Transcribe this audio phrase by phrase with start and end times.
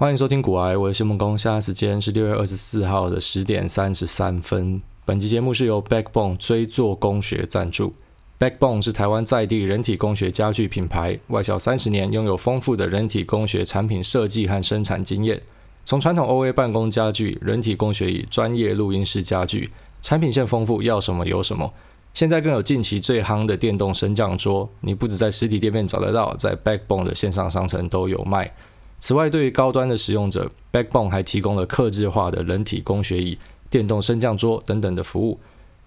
[0.00, 1.36] 欢迎收听古癌，我是谢孟工。
[1.36, 4.80] 现在时间是六月二十四号的十点三十三分。
[5.04, 7.92] 本期节目是由 Backbone 椎作工学赞助。
[8.38, 15.42] Backbone 是台湾在地人体工学家具品牌，外销三十年，拥有丰富的人体工学产品设计和生产经验。
[15.84, 19.70] 从传统 OA 办公家具、人体工学椅、专业录音室家具，
[20.00, 21.74] 产品线丰富，要什么有什么。
[22.14, 28.50] 现在更有近期最夯的电动升降桌，你不止在实体店面找得到，在 Backbone 的线上商城都有卖。
[29.00, 35.40] 此外，对于高端的使用者，Backbone 还提供了客制化的人体工学椅、电动升降桌等等的服务。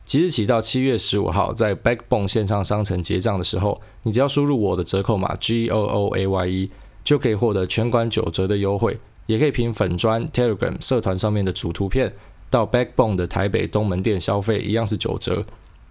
[0.03, 6.71] 即日起到七月十五号，在 Backbone 线上商城结账的时候，你只要输入我的折扣码 G O O A Y E，
[7.03, 8.99] 就可以获得全馆九折的优惠。
[9.25, 12.13] 也可以凭粉专 Telegram 社团上面的主图片，
[12.49, 15.45] 到 Backbone 的台北东门店消费，一样是九折。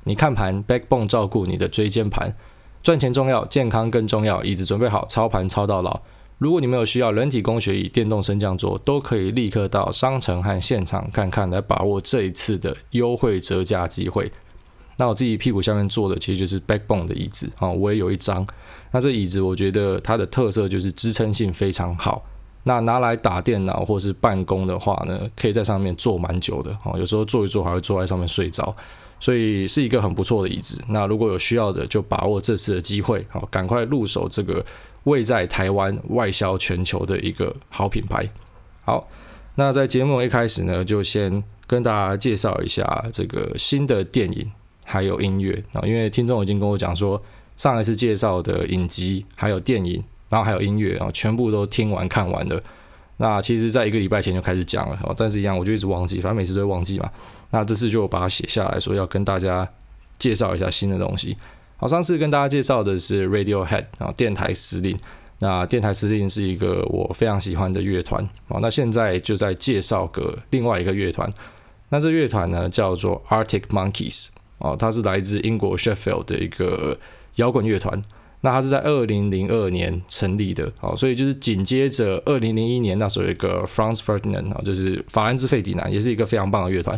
[0.05, 2.37] 你看盘，Backbone 照顾你的椎间盘，
[2.83, 4.45] 赚钱重要，健康更重要。
[4.45, 6.03] 椅子准备好，操盘操到老。
[6.43, 14.29] 如果你们有需要人体工学椅、电动升降桌，都可以立刻到商城和现场看看，来把握这一次的优惠折价机会。
[14.99, 18.45] 那我自己屁股下面坐的其实就是 Backbone 的椅子啊，我也有一张。
[18.91, 22.25] 那这椅子我觉得它的特色就是支撑性非常好。
[22.65, 28.75] 那拿来打电脑或是办公的话呢，可以在上面坐蛮久的哦，有时候坐一坐还会坐在上面睡着，
[29.21, 30.77] 所以是一个很不错的椅子。
[30.89, 34.67] 那如果有需要的，就把握这次的机会，好，赶快入手这个。
[35.05, 38.29] 位在台湾、外销全球的一个好品牌。
[38.85, 39.09] 好，
[39.57, 44.51] 那在节目一开始呢，就先跟大家介绍一下这个新的电影
[44.85, 45.83] 还有音乐啊。
[45.87, 47.23] 因为听众已经跟我讲说，
[47.57, 52.63] 上一次介绍的影集还有电影，然后还有音乐啊，全部都听完看完了。
[53.19, 57.09] 那其实，在一个礼拜前就开始讲了哦，但是一样，我就一直忘记，反正每次都会忘记嘛。
[57.51, 59.69] 那这次就把它写下来说，要跟大家
[60.19, 61.37] 介绍一下新的东西。
[61.83, 64.97] 好，上次跟大家介绍的是 Radiohead 啊，电台司令。
[65.41, 68.61] 那电台司令是一个我非常喜欢的乐团啊。
[68.63, 71.29] 那现在就在介绍个另外一个乐团。
[71.89, 76.97] 那这乐团呢叫做 Arctic Monkeys 啊，它是来自英国 Sheffield 的一个
[77.35, 78.01] 摇滚乐团。
[78.43, 86.97] 那它是在二零零二年成立的啊，所以就是紧接着二零零一年那时候有一个 Franz Ferdinand 啊，就是法兰兹费迪南，也是一个非常棒的乐团。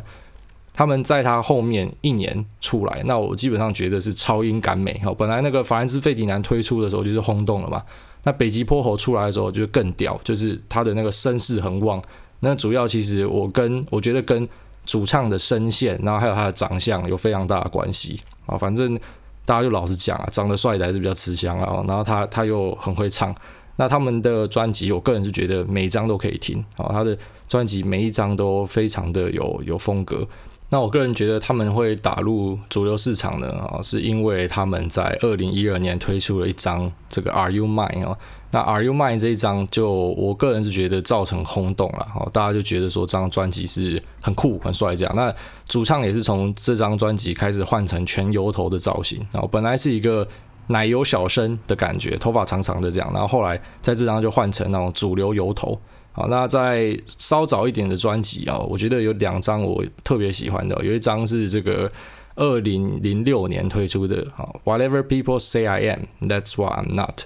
[0.76, 5.00] 他们在他后面一年出来，那我基本上觉得是超英赶美。
[5.04, 7.80] 哦，本来那个法兰兹费迪南推出的时候就是轰动了嘛，
[8.24, 12.02] 那北极坡猴出来的时候就更屌，就是他的那个声势很旺。
[12.40, 14.46] 那主要其实我跟我觉得跟
[14.84, 18.58] 主唱的声线，然后还有他的长相有非常大的关系啊。
[18.58, 18.98] 反正
[19.44, 21.84] 大家就老实讲啊，长得帅的还是比较吃香啊。
[21.86, 23.32] 然后他他又很会唱，
[23.76, 26.88] 那他们的专辑我个人是觉得每张都可以听啊。
[26.90, 27.16] 他的
[27.48, 30.26] 专辑每一张都非常的有有风格。
[30.74, 38.18] 那我个人觉得他们会打入主流市场呢，啊，是因为他们在二零一二年推出了一张这个 Are You Mine 啊，
[38.50, 45.14] 那 Are You Mine 这一张就我个人是觉得造成轰动了，哦，大家就觉得说这张专辑是很酷很帅这样。
[45.14, 45.32] 那
[45.68, 50.26] 主唱也是从这张专辑开始换成全油头的造型，然后本来是一个
[50.66, 55.78] 奶油小生的感觉，头发长长的这样，然后后来在这张就换成那种主流油头。
[56.16, 61.90] 好，那在稍早一点的专辑啊，我觉得有两张我特别喜欢的，有一张是这个
[62.36, 67.22] 二零零六年推出的，啊，Whatever People Say I Am, That's What I'm Not。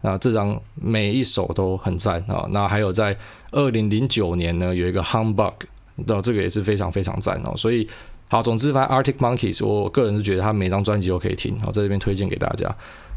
[0.00, 2.48] 那这张每一首都很赞啊。
[2.50, 3.16] 那还有在
[3.52, 5.54] 二零零九年呢，有一个 Humbug，
[5.94, 7.56] 那这个也是非常非常赞哦。
[7.56, 7.88] 所以
[8.26, 12.74] 好，总之反正 Arctic Monkeys，我个人是觉得他每张专辑都可以听，好，在这边推荐给大家。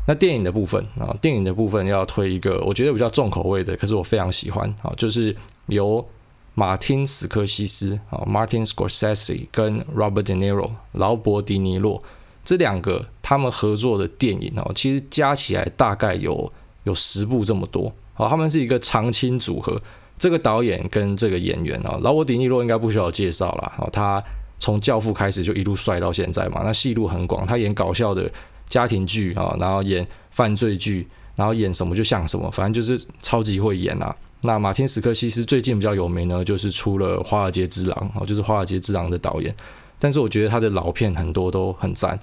[0.07, 5.35] 那电影的部分啊，电影的部分要推一个我觉得比较重口味的，可是我非常喜欢啊，就是
[5.65, 6.07] 由
[6.53, 12.03] 马丁·史柯西斯啊，Martin Scorsese 跟 Robert De Niro 劳勃·迪尼洛
[12.43, 17.91] 这两个他们合作的电影啊，其实加起来大概有有十部这么多。
[18.13, 19.81] 好，他们是一个长青组合，
[20.19, 24.23] 这个导演跟这个演员啊，劳勃·迪尼洛应该不需要介绍了，他
[24.59, 28.31] 从《教父》开始就一路帅到现在嘛，那戏路很广，他演搞笑的。
[28.67, 34.15] 家庭剧啊，然后演犯罪剧，然后演什么就像什么，反正就是超级会演啊。
[34.41, 39.55] 那马丁·史柯西斯最近比较有名呢，就是出了《华尔街之狼》啊，就是《华尔街之狼》的导演。
[39.97, 42.19] 但是我觉得他的老片很多都很赞。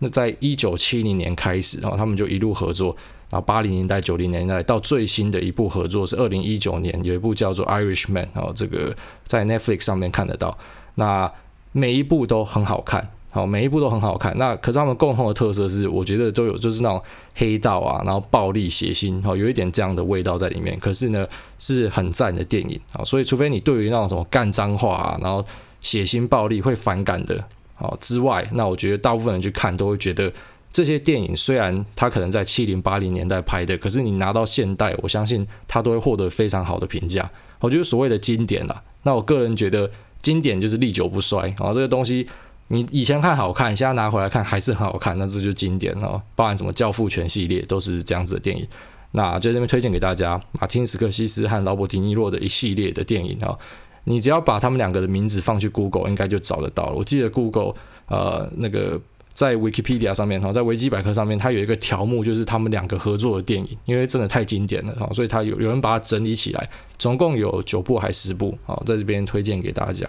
[0.00, 2.94] 那在一九七零年开始，然后他们就一路合作，
[3.30, 8.94] 然后八零年代、九零年代到最新的一部合作是二零一九年有一部叫做《Irishman》，哦这个
[9.24, 10.58] 在 Netflix 上面看得到。
[10.96, 11.32] 那
[11.72, 13.08] 每一部都很好看。
[13.34, 14.32] 好，每一部都很好看。
[14.38, 17.02] 那可是他们共同的特色是，我觉得都有就是那种
[17.34, 20.78] 黑道啊，然后暴力血腥，好，有一点这样的味道在里面。
[20.78, 21.26] 可是呢，
[21.58, 23.02] 是很赞的电影啊。
[23.04, 25.44] 所以，除非你对于那种什么干脏话啊，然后
[25.82, 27.44] 血腥暴力会反感的，
[27.74, 30.32] 好之外，那我觉得大部分人去看都会觉得
[30.72, 37.28] 这些电影虽然它可能在七零八零年代拍的，可是你拿到现代，我相信它都会获得非常好的评价。
[37.58, 39.90] 我觉得所谓的经典啦，那我个人觉得
[40.22, 41.74] 经典就是历久不衰啊。
[41.74, 42.28] 这个东西
[42.68, 46.20] 你以前看好看，现在拿回来看还是很好看，那这就经典哦。
[46.34, 48.66] 包含什么《教父》全系列都是这样子的电影。
[49.12, 53.56] 那就这边推荐给大家，马丁·斯科西斯和劳勃·迪尼洛的一系列的电影啊。
[54.04, 56.92] 你只要把他们两个的名字放去 Google，应该就找得到了。
[56.92, 57.74] 我记得 Google
[58.08, 59.00] 呃那个。
[59.34, 70.08] 在 Wikipedia 上面哈，在维基百科上面，它有一个条目，就是他们两个合作的电影，因为真的太经典了哈，所以它有有人把它整理起来，总共有九部还十部，好，在这边推荐给大家。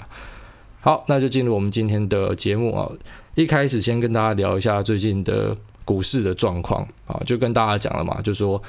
[0.86, 2.88] 好，那就进入我们今天的节目啊。
[3.34, 8.62] 一开始先跟大家聊一下最近的股市的状况啊，就跟大家讲了嘛，就说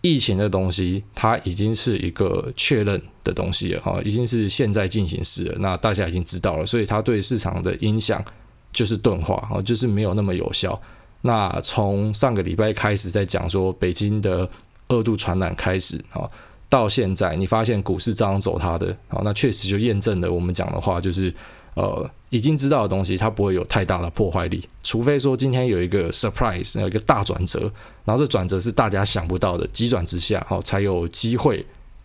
[0.00, 8.24] 疫情的东西，它已经是一个确认的东西了哈，已经是现在进行时了，那大家已经知道了，所以它对市场的影响。
[8.72, 10.82] 就是钝化哦，就是没有那么有效。
[11.20, 14.50] 那从上个礼拜开始在讲说北京的
[14.88, 16.28] 二度传染开始啊，
[16.68, 21.32] 到现在你发现股市照样走它的好，那确实就验证了我们讲的话，就是
[21.74, 27.70] 呃已经知道的东西它不会有太大的破坏力，除非说今天有一个 surprise，有一个大转折，
[28.04, 31.64] 然后这转折是大家想不到的，急转直下好，才有机会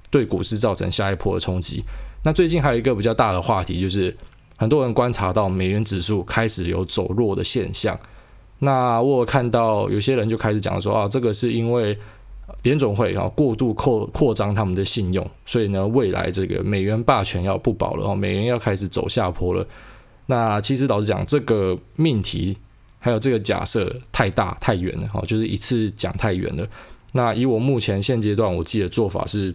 [0.10, 1.84] 对股市造成下一波的冲击。
[2.24, 4.16] 那最近还有一个比较大的话题就是。
[4.62, 7.98] 很多人观察到美元指数开始有走弱的现象，
[8.58, 11.98] 那我看到有些人就开始讲说啊，这个是因为
[12.64, 19.66] 联准会啊过度扩扩张他们的信用，所以呢未来这个美元霸权要不保了哦，美元要开始走下坡了。
[20.26, 22.58] 那其实老实讲，这个命题
[23.00, 26.68] 还有这个假设太大太远了哈，就是一次讲太远了。
[27.14, 29.54] 那以我目前现阶段我自己的做法是。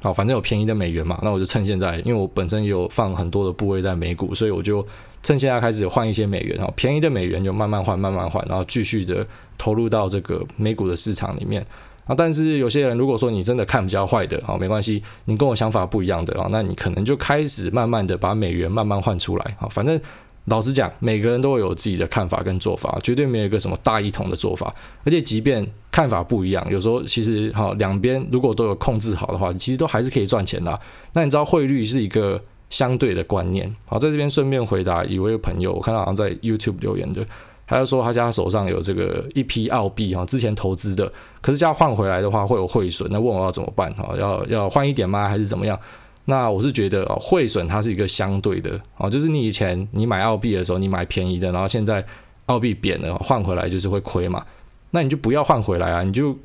[0.00, 4.84] 好，反正有便宜的美元嘛，那我就趁现在，因为我本身也有放很多的部位在美股，所以我就
[5.22, 9.24] 趁现在开始换一些美元，然后便宜的美元就慢慢换，慢慢换，然后继续的
[9.56, 11.64] 投入到这个美股的市场里面。
[12.04, 20.00] 啊，但是有些人如果说你真的看比较坏的，好，没关系，你跟我想法不一样的啊，那你可能就开始慢慢的把美元慢慢换出来，啊，反正。
[20.46, 24.74] 老实讲，每个人都会有自己的看法跟做法，绝对没有一个什么大一统的做法。
[25.04, 30.76] 而且，即便看法不一样，有时候其实哈，两边如果都有控制好的话，其实都还是可以赚钱的。
[31.12, 33.72] 那你知道汇率是一个相对的观念。
[33.86, 37.24] 好，在这边顺便回答一位朋友，我看到好像在 YouTube 留言的，
[37.72, 41.10] 他就说他家手上有这个一批澳币哈，之前投资的，
[41.40, 43.90] 可是这样换回来的话会有汇损，那问我要怎么办？
[43.94, 45.26] 哈，要要换一点吗？
[45.26, 45.78] 还是怎么样？
[46.26, 52.04] 那我是觉得哦，汇损它是一个相对的哦，就是你以前你买澳币的时候，你买便宜的，然后现在
[52.46, 54.44] 澳币贬了，换回来就是会亏嘛。
[54.90, 56.36] 那你就不要换回来啊，你就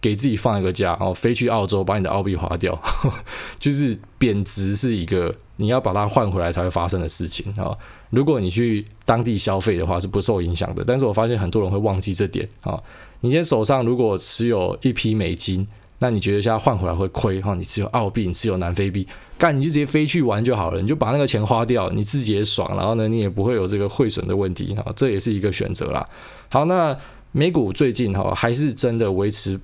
[0.00, 2.78] 给自己放一个假哦，飞去澳洲把你的澳币花掉，
[3.58, 7.74] 就是贬值是一个你要把它换回来才会发生的事情啊。
[8.14, 12.80] 如果你去当地消费的话是不受影响的，但是我发现很多人会忘记这点啊。
[13.20, 15.66] 你今天手上如果持有一批美金。
[16.00, 17.54] 那你觉得现在换回来会亏哈？
[17.54, 19.06] 你持有澳币，你持有南非币，
[19.38, 26.06] 干你就直接飞去玩就好了，你就把那个钱花掉，你自己也爽，然后呢，你也不会有这个汇损的问题哈，这也是一个选择啦。
[26.50, 26.94] 好，那
[27.32, 29.58] 美股最近哈还是真的维持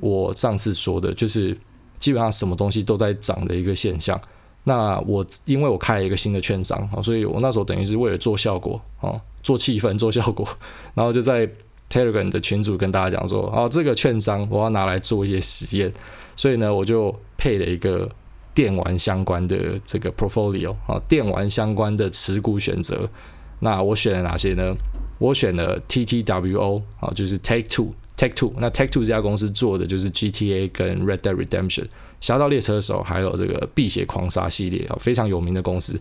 [0.00, 1.56] 我上次说的，就是
[2.00, 4.20] 基本上什么东西都在涨的一个现象。
[4.68, 10.46] 那我因为我开了一个新的券商啊，所以我那时候等于是为了做效果啊，做气氛，做效果，
[10.94, 11.48] 然后就在。
[11.88, 15.92] Telegram 的群组跟大家讲说，哦，这个券商我要拿来做一些实验，
[16.34, 18.10] 所以呢，我就配了一个
[18.52, 23.08] 电玩相关的这个 portfolio 啊，电玩相关的持股选择。
[23.60, 24.74] 那我选了哪些呢？
[25.20, 28.52] 我选了 TTWO 啊，就是 Take Two，Take Two。
[28.58, 31.84] 那 Take Two 这家公司做的就是 GTA 跟 Red Dead Redemption，
[32.20, 36.00] 侠盗猎车手，还有这个辟邪狂杀系列啊，非常有名的公司。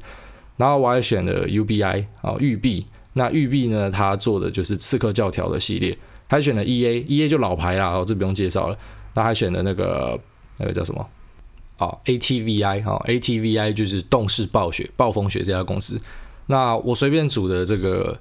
[0.57, 2.85] 然后我还选了 UBI 啊，育碧。
[3.17, 3.89] 那育碧呢？
[3.89, 8.77] 它做的就是《刺客教条》的系列，还选了 EA，EA 就老牌啦，哦，这不用介绍了。
[9.13, 10.19] 那还选了那个
[10.57, 11.07] 那个叫什么？
[11.77, 15.97] 哦，ATVI 哈，ATVI 就是动视暴雪、暴风雪这家公司。
[16.47, 18.17] 那我随便组的这个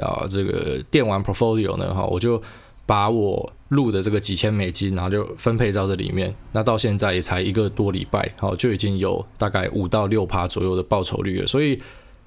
[0.00, 2.42] 啊，这个电玩 portfolio 呢，哈，我就
[2.84, 6.34] 把我录的这个几千美金，然后就分配到这里面。
[6.52, 11.80] 那到现在也才一个多礼拜，好，就已经有大概五到六趴左右的报酬率了，所以。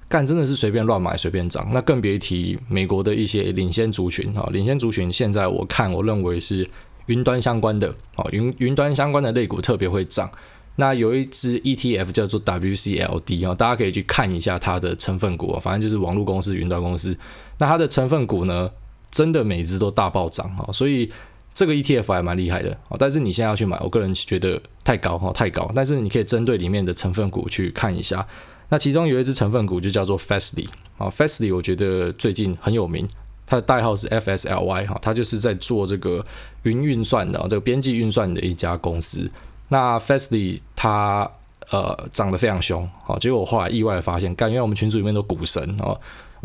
[0.08, 6.64] 干真的是随便乱买随便涨，那更别提美国的一些领先族群啊，领先族群现在我看我认为是
[7.06, 10.30] 云端相关的啊，云云端相关的类股特别会涨。
[10.76, 17.18] 那有一只 ETF 叫做 WCLD 啊，大家可以去看一下它的成分股啊，反正就是网络公司、云端公司。
[17.58, 18.70] 那它的成分股呢，
[19.10, 21.10] 真的每支都大暴涨啊，所以
[21.56, 22.96] 这个 ETF 还蛮厉害的啊。
[22.96, 25.68] 但是你现在要去买，我个人觉得太高哈，太高。
[25.74, 28.24] 但是你可以针对里面的成分股去看一下。
[28.68, 33.08] 那其中有一只成分股就叫做 Fastly 啊，Fastly 我觉得最近很有名，
[33.46, 36.24] 它的代号是 FSLY 哈，它就是在做这个
[36.64, 39.30] 云运算的这个边际运算的一家公司。
[39.68, 41.30] 那 Fastly 它
[41.70, 45.96] 呃涨得非常凶啊，结果我后来意外的发现，干，因为我们群组里面都股神啊，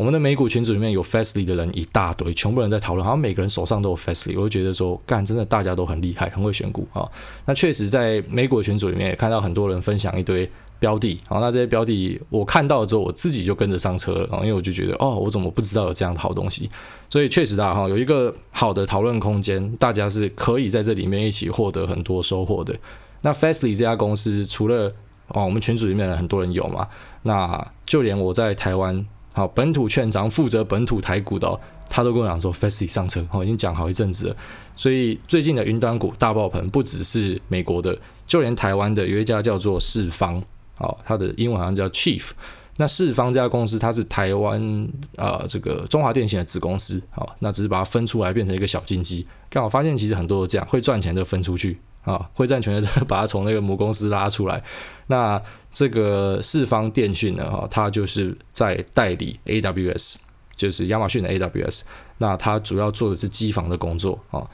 [0.02, 7.08] 我们的美股群组里面有 Fastly 的人一大堆，全部人在讨论，好像每个人手上都有 Fastly，我就觉得说，干，真的大家都很厉害，很会选股啊。
[7.46, 16.68] 那确实在美股群组里面也看到很多人分享一堆标的，好，那这些标的我看到了之后，我自己就跟着上车了，因为我就觉得，哦，我怎么不知道有这样的好东西？
[17.08, 22.74] 所以确实啊，哈，有一个好的讨论空间，大家是可以在这里面一起获得很多收获的。
[23.22, 24.92] 那 Fastly 这家公司，除了
[25.28, 26.88] 哦，我们群组里面很多人有嘛，
[27.22, 34.36] 那就连我在台湾，好，本土券商负责本土台股的，他都跟我讲说，Fasi 上车，哦，已经讲好一阵子了。
[34.76, 40.42] 所以最近的云端股大爆棚，不只是美国的，就连台湾的有一家叫做世方，
[40.78, 42.30] 哦，它的英文好像叫 Chief。
[42.78, 49.26] 那世方这家公司，它是台湾啊这个中华电信的子公司，好，那只是把它分出来变成一个小金鸡。
[49.50, 51.78] 刚好发现其实很多都这样，会赚钱的分出去。
[52.02, 54.62] 啊，会占权的把它从那个母公司拉出来。
[55.06, 55.40] 那
[55.72, 57.48] 这个四方电讯呢？
[57.48, 60.16] 哈，它就是在代理 AWS，
[60.56, 61.82] 就是亚马逊的 AWS。
[62.18, 64.44] 那它主要做的是机房的工作啊。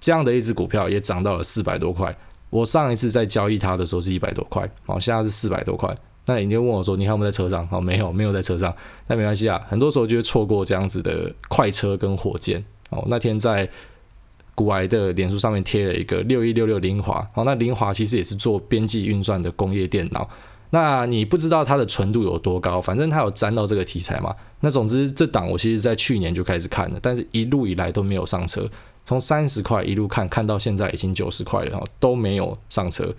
[0.00, 2.14] 这样的一只股票也涨到了四百多块。
[2.50, 5.96] 我上一次在交易它的时候是一百多块，哦，现在是四百多块。
[6.26, 7.66] 那你就问我说，你还有没有在车上？
[7.70, 8.74] 哦，没有，没有在车上。
[9.06, 12.64] 那没关系啊，很多时候就会错过这样子的快车跟火箭。
[12.90, 13.68] 哦，那天在。
[14.58, 20.28] 股癌的脸书上面贴了一个六一六六凌华，哦，那凌华其实也是做边际运算的工业电脑。
[20.70, 24.34] 那你不知道它的纯度有多高，反正它有沾到这个题材嘛。
[24.58, 28.68] 那总之这档我其实在去年就开始看了，但是一路以来都没有上车，
[29.06, 33.14] 从三十块一路看看到现在已经九十块了，都没有上车。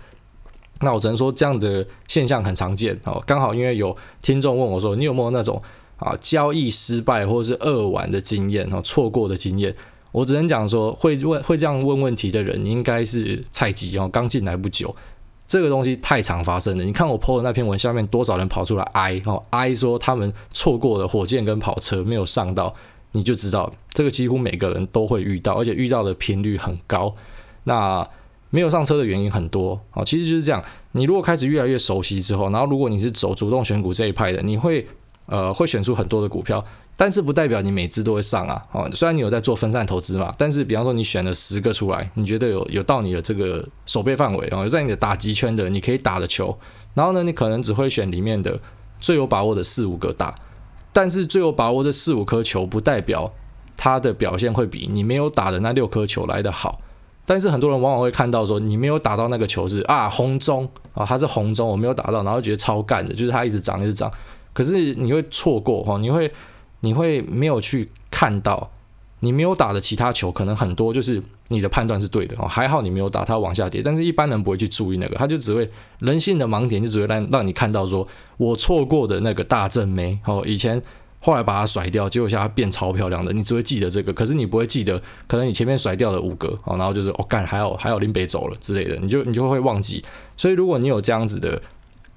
[0.80, 3.22] 那我只能说这样的现象很常见哦。
[3.26, 5.62] 刚好因为有听众问我说，你有没有那种
[5.96, 9.74] 啊交易失败或者是二玩的经验哦，错过的经验？
[10.12, 14.94] 我只能讲说，会问会这样问问题的人，应该是菜鸡哦，刚进来不久。
[15.46, 16.84] 这个东西太常发生了。
[16.84, 22.72] 你看我 po 的那篇文下面多少人跑出来哀哦哀说他们错过了火箭跟跑车没有上到，
[23.12, 27.12] 你就知道这个几乎每个人都会遇到，而且遇到的频率很高。
[27.64, 28.06] 那
[28.50, 30.62] 没有上车的原因很多哦，其实就是这样。
[30.92, 34.86] 你如果开始越来越熟悉之后，然后如果你是走主动选股这一派的，你会
[35.26, 36.64] 呃会选出很多的股票。
[37.00, 46.58] 但是不代表你每只都会上啊，哦，虽然你有在做分散投资嘛，但是比方说你选了十个出来，你觉得有有到你的这个守备范围哦，有在你的打击圈的，你可以打的球，
[46.92, 48.60] 然后呢，你可能只会选里面的
[49.00, 50.34] 最有把握的四五个打，
[50.92, 53.32] 但是最有把握这四五颗球不代表
[53.78, 56.82] 它的表现会比你没有打的那六颗球来得好，
[57.24, 64.12] 但是很多人往往会看到说你没有打到那个球是啊红中啊，它是红中我没有打到，然后觉得超干的，就是它一直涨一直涨，
[64.52, 66.30] 可是你会错过哈，你会。
[66.80, 68.70] 你会没有去看到，
[69.20, 75.68] 你没有打的其他球，可能很多就是你的判断是对的哦，还好你没有打它往下跌，但是一般人不会去注意那个，他就只会
[75.98, 78.08] 人性的盲点就只会让让你看到说，
[78.38, 80.80] 我错过的那个大正妹哦，以前
[81.18, 90.02] 后来把它甩掉，结果现在变超漂亮的，你只会记得这个，可是你不会记得可能你前面甩掉的五个哦，然后就是哦干还有还有林北走了之类的，你就你就会忘记，
[90.36, 91.60] 所以如果你有这样子的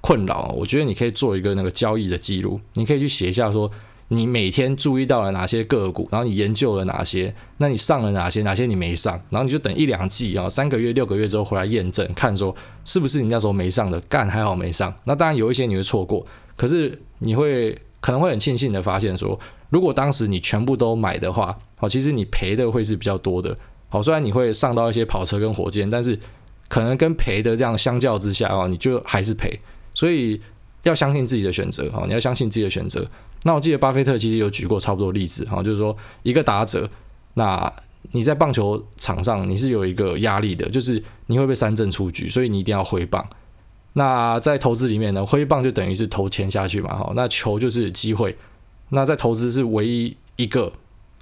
[0.00, 3.70] 困扰，我觉得你可以做一个那个交易的记录，你可以去写一下说。
[4.08, 14.94] 你每天注意到了哪些个股，然后你研究了哪些，那你上了哪些，哪些你没上，然后你就等一两季啊，三个月、六个月之后回来验证，看说是不是你那时候没上的，干还好没上。
[15.04, 19.38] 那当然有一些你会错过，可是你会可能会很庆幸的发现说，
[19.70, 23.56] 如果当时你全部都买的话，好，其实你赔的会是比较多的。
[23.88, 26.18] 好，虽然你会上到一些跑车跟火箭，但是
[26.68, 29.58] 可能跟赔的这样相较之下啊，你就还是赔。
[29.94, 30.40] 所以
[30.82, 33.06] 要相信自己的选择啊，你要相信自己的选择。
[33.44, 36.88] 那我记得巴菲特其实有举过差不多例子哈，就是说一个打者，
[37.34, 37.72] 那
[38.12, 43.26] 你在棒球场上你是有一个压力的，就是你会被三振出局，所以你一定要挥棒。
[43.94, 48.36] 那在投资里面呢，挥棒就等于是投钱下去嘛，哈，那球就是机会。
[48.90, 50.72] 那在投资是唯一一个，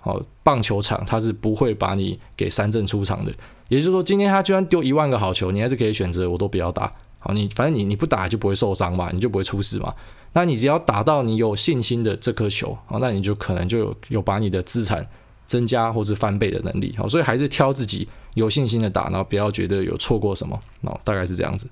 [0.03, 3.33] 哦，棒球场它是不会把你给三振出场的，
[3.69, 9.95] 也就是说，今天他就算丢一万个好球，你还是可以选择我都不要打，好，你反正你你不打就不会受伤嘛，你就不会出事嘛。
[10.35, 15.07] 那你只要打到你有信心的这颗球，啊，那你就可能就有有把你的资产
[15.45, 21.69] 增加或是翻倍的能力，哦，所以还是挑自己有信心的打，然后不要觉得有错过什么，哦，大概是这样子。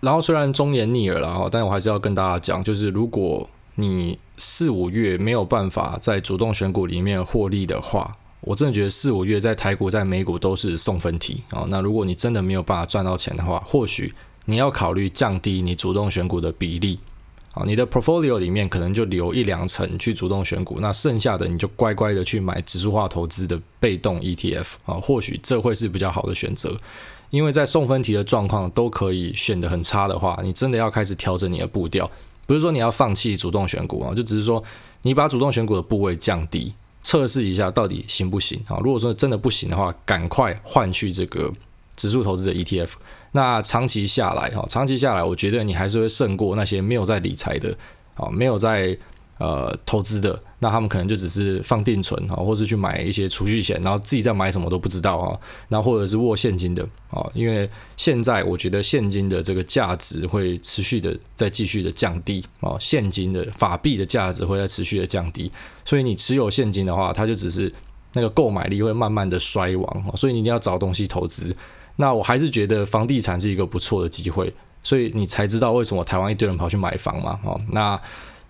[0.00, 17.00] 然后虽然忠言逆耳了，哦，但我还是要跟大家讲，就是如果你四五月没有办法在主动选股里面获利的话，我真的觉得四五月在台股在美股都是送分题，啊，那如果你真的没有办法赚到钱的话，或许你要考虑降低你主动选股的比例。
[17.56, 26.78] 啊，你的 portfolio 里面可能就留一两成去主动选股，那剩下的你就乖乖的去买指数化投资的被动 ETF 啊，或许这会是比较好的选择。
[27.30, 32.08] 因为在送分题的状况都可以选得很差的话，你真的要开始调整你的步调，
[32.46, 34.62] 不是说你要放弃主动选股啊，就只是说
[35.02, 38.78] 你把主动选股的部位降低，测试一下到底行不行啊？
[38.84, 41.50] 如果说真的不行的话，赶快换去这个
[41.96, 42.90] 指数投资的 ETF。
[43.32, 47.76] 那长期下来哈，长期下来，我觉得你还是会胜过那些没有在理财的
[48.14, 48.96] 啊，没有在。
[49.38, 55.38] 呃，投资的那他们可能就只是放定存啊，或是去买一些储蓄险，然后自己在买什么都不知道啊，
[55.68, 65.52] 那或者是握现金的啊，因为现在我觉得现金的这个价值会持续的在继续的降低啊，现金的法币的价值会在持续的降低，
[65.84, 67.70] 所以你持有现金的话，它就只是
[68.14, 71.54] 那个购买力会慢慢的衰亡，所以你一定要找东西投资。
[71.96, 78.00] 那我还是觉得房地产是一个不错的机会，所以你才知道为什么台湾一堆人跑去买房嘛，哦，那。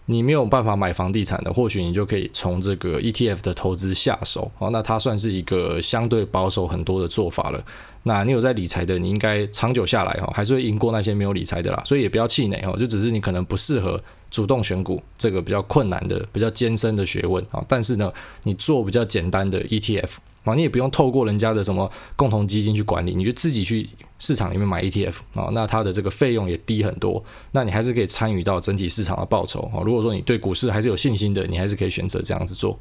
[0.09, 7.61] 你没有办法买房地产的，或许你就可以从这个 ETF 的投资下手，哦，那它算是一个相对保守很多的做法了。
[8.05, 11.83] 那你有在理财的，你应该长久下来哈，还是会赢过那些没有理财的啦。
[11.85, 14.00] 所以也不要气馁哦，就只是你可能不适合
[14.31, 17.61] 主动选股这个比较困难的、比较艰深的学问啊。
[17.67, 18.12] 但是呢，
[18.45, 20.11] 你做比较简单的 ETF。
[20.47, 23.87] 啊，你也不用透过人家的什么共同基金去管理，你就自己去
[24.19, 27.23] 市场里面买 ETF 啊，那它的这个费用也低很多，
[27.53, 29.83] 那你还是可以参与到整体市场的报酬啊。
[29.85, 32.79] 如果说你对股市还是有信心的，你还是可以选择这样子做。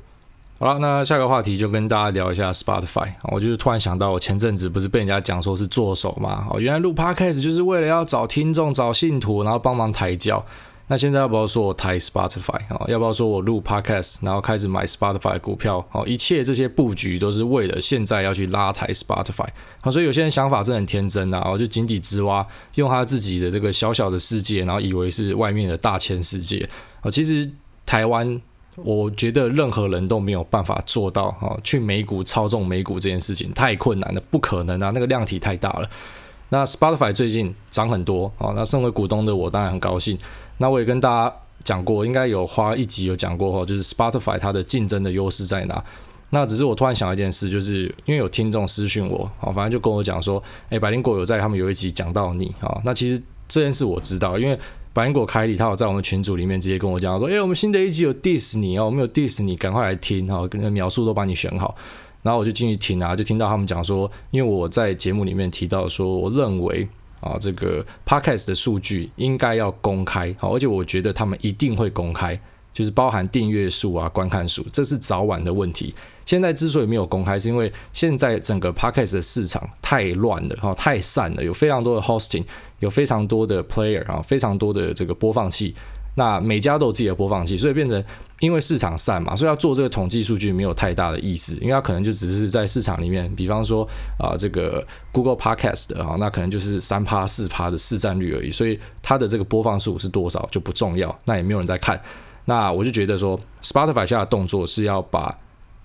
[0.57, 10.45] 好了，那下个话题就跟大家聊一下 Spotify，我就是突然想到，我前阵子不是被人家讲说是作手嘛，哦，原来录 Podcast 就是为了要找听众、找信徒，然后帮忙抬轿。
[10.87, 12.85] 那现在要不要说我抬 Spotify 啊？
[12.87, 15.83] 要不要说我录 Podcast，然后开始买 Spotify 股票？
[15.91, 19.47] 哦，一切这些布局都是为了现在要去拉抬 Spotify。
[19.81, 26.69] 好，所以有些人想法真的很天真啊，我就井底之蛙，用他自己的这个小小的世界，然后以为是外面的大千世界。
[27.01, 27.49] 啊，其实
[27.83, 28.39] 台湾，
[28.75, 35.89] 我觉得任何人都没有办法做到啊，去美股操纵美股这件事情太困难了，不可能啊，那个量体太大了。
[36.49, 40.15] 那 Spotify 最近涨很多啊，那身为股东的我当然很高兴。
[40.57, 45.83] 那我也跟大家讲过，应该有花一集有讲过哈，就是 Spotify 它的竞争的优势在哪？
[46.31, 52.81] 那只是我突然想到一件事，就是因为有听众私讯我，啊，反正就跟我讲说，哎，百灵果有在他们有一集讲到你啊。
[52.83, 54.57] 那其实这件事我知道，因为
[54.91, 61.75] 百灵果凯里他有在我们群组里面直接跟我讲说，哎，我们新的一集有 diss 你哦，我们有 diss 你，赶快来听哈，跟描述都帮你选好。
[62.23, 66.87] 然后我就进去听啊，就听到他们讲说，因为我在节目里面提到说，我认为。
[67.25, 72.39] 啊，这个 Podcast 的数据应该要公开，好，而且我觉得他们一定会公开，
[72.71, 75.93] 就是包含订阅数啊、观看数，这是早晚的问题。
[76.23, 82.43] 现在之所以没有公开，是因为现在整个 Podcast 的市场太乱了，哈，太散了，有非常多的 hosting，
[82.79, 85.75] 有非常多的 player 啊，非常多的这个播放器。
[86.15, 88.03] 那每家都有自己的播放器，所以变成
[88.39, 102.01] 因为市场散嘛，所以要做这个统计数据没有太大的意思，因为它可能就只是在市场里面，比方说啊、这个 Google Podcast 的啊，那可能就是三趴四趴的市占率而已，所以它的这个播放数是多少就不重要，那也没有人在看。
[102.45, 105.35] 那我就觉得说，Spotify 下的动作是要把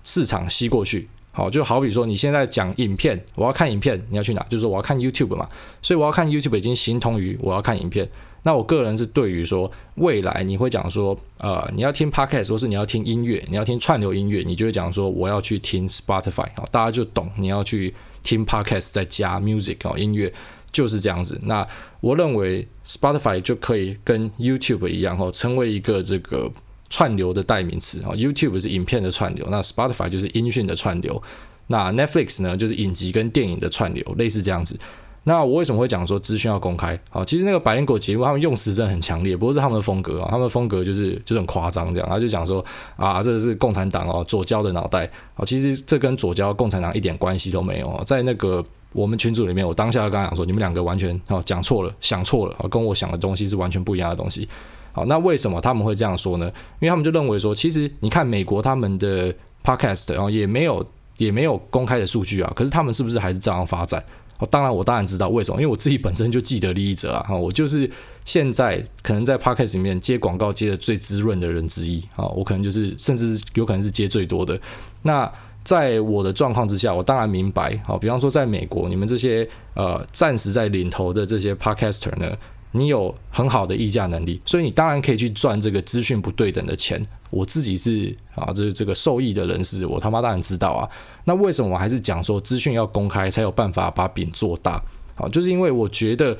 [0.03, 4.45] 市场吸过去，好，就好比说你现在讲影片，我要看影片，你要去哪？
[4.49, 5.49] 就是说我要看 YouTube 嘛，
[5.81, 8.07] 所以我要看 YouTube 已经形同于我要看影片。
[8.43, 20.33] 那我个人是对于说，未来你会讲说，呃，你要听 Podcast 或是你要听音乐，你要听串流音乐，你就会讲说我要去听 Spotify，哦，大家就懂你要去听 Podcast 再加 music 哦，音乐
[20.71, 21.39] 就是这样子。
[21.43, 21.67] 那
[21.99, 26.51] 我认为 Spotify 就可以跟 YouTube 一样哦，成为一个这个
[26.89, 28.15] 串流的代名词哦。
[28.15, 31.21] YouTube 是影片的串流，那 Spotify 就是音讯的串流，
[31.67, 34.79] 那 Netflix 呢就是影集跟电影的串流，类似这样子。
[35.23, 36.99] 那我为什么会讲说资讯要公开？
[37.11, 42.63] 好，其实那个百灵果节目他们用词真的很强烈，不过是他们的风格啊，他们的风格就是就很夸张这样，他就讲说
[42.95, 45.07] 啊，这是共产党哦，左交的脑袋。
[45.35, 48.01] 好，其实这跟左交共产党一点关系都没有。
[48.03, 54.49] 在那个我们群组里面，我当下就跟他讲说，你们两个完全哦讲错了，想错了，跟我想的东西是完全不一样的东西。
[54.91, 56.47] 好，那为什么他们会这样说呢？
[56.79, 59.31] 因为他们就认为说，其实你看美国他们的
[59.63, 60.83] podcast 然后也没有
[61.17, 64.03] 也没有公开的数据啊，可是他们是不是还是照样发展？
[64.47, 67.89] 当然，我当然知道为什么，因为我自己本身就既得利益者啊，我就是
[68.25, 74.59] 现在可能在 Podcast 里面接广告接的最滋润的人之一啊，我可能就是甚至有可能是接最多的。
[75.03, 75.31] 那
[75.63, 82.35] 在我的状况之下，我当然明白，好，比方说在美国，你们这些呃暂时在领头的这些 Podcaster 呢。
[82.73, 87.01] 你有很好的议价能力，所以你当然可以去赚这个资讯不对等的钱。
[87.29, 90.89] 我自己是啊，这这个受益的人士，我他妈当然知道啊。
[91.25, 94.83] 那为什么我还是讲说资讯要公开才有办法把饼做大？
[95.15, 96.37] 好，就是因为我觉得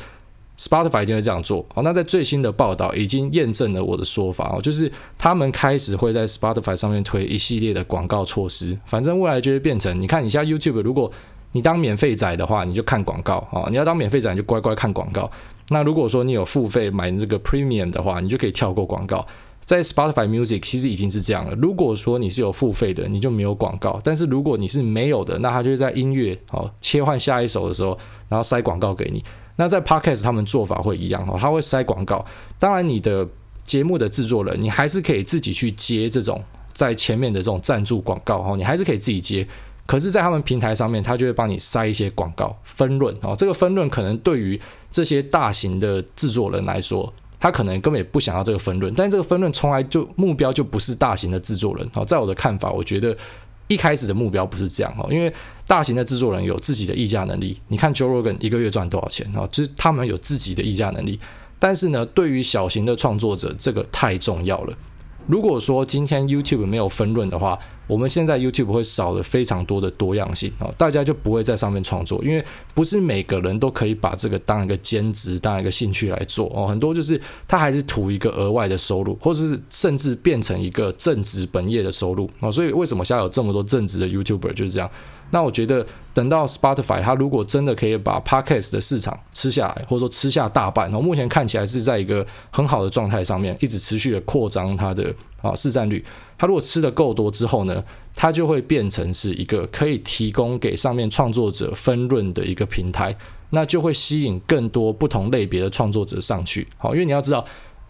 [0.57, 1.65] Spotify 一定会这样做。
[1.73, 8.77] 好，那在最新的报道已经验证了我的说法哦，就是他们开始会在 Spotify 上面推一系列的广告措施。
[8.85, 11.09] 反正未来就会变成，你看，你像 YouTube，如果
[11.53, 15.29] 你当免费仔的话，你就看广告啊；你要当免费仔，你就乖乖看广告。
[15.71, 19.25] 那如果说你有付费买这个 Premium 的话，你就可以跳过广告。
[19.63, 21.55] 在 Spotify Music 其实已经是这样了。
[21.55, 29.23] 如果说你是有付费的，你就没有广告；但是如果你是没有的，那它就会在音乐哦切换下一首的时候，然后塞广告给你。
[29.55, 32.25] 那在 Podcast 他们做法会一样哦，他会塞广告。
[32.59, 33.25] 当然，你的
[33.63, 39.47] 节目的制作人，你还是可以自己去接这种在前面的这种赞助广告哦，你还是可以自己接。
[39.85, 43.35] 可是，在他们平台上面，他就会帮你塞一些广告分润哦。
[43.37, 44.59] 这个分润可能对于
[44.91, 48.93] 这些大型的制作人来说，他可能根本也不想要这个分润。
[48.95, 52.05] 但这个分润从来就目标就不是大型的制作人好。
[52.05, 53.15] 在我的看法，我觉得
[53.67, 55.33] 一开始的目标不是这样哦，因为
[55.65, 57.57] 大型的制作人有自己的议价能力。
[57.69, 59.47] 你看 Joe Rogan 一个月赚多少钱啊？
[59.47, 61.19] 就是他们有自己的议价能力。
[61.57, 64.73] 但是呢，对于小型的创作者，这个太重要了。
[65.27, 67.57] 如果说今天 YouTube 没有分润的话，
[67.91, 72.41] 我们现在 YouTube 会少了非常多的多样性啊，大家就不会在上面创作，因为
[72.73, 76.65] 不是每个人都可以把这个当一个兼职、当一个兴趣来做哦。
[76.65, 82.49] 很多就是他还是图一个额外的收入，或者是甚至变成一个正职本业的收入哦。
[82.49, 84.89] 所以为什么现在有这么多正职的 YouTuber 就是这样？
[85.33, 96.03] 那我觉得等到 Spotify 它如果真的可以把 Podcast 的市场吃下来，或者说吃下大半，哦，目前看起来是在一个很好的状态上面，一直持续的扩张它的啊市占率。
[96.37, 97.83] 它如果吃的够多之后呢，
[98.15, 103.15] 它就会变成是一个可以提供给上面创作者分润的一个平台，
[103.51, 106.67] 那就会吸引更多不同类别的创作者上去。
[106.77, 107.45] 好，因为你要知道，